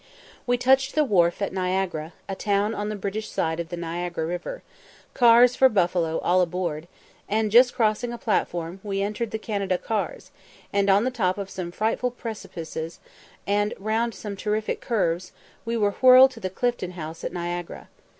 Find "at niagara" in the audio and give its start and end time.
1.43-2.13, 17.23-17.87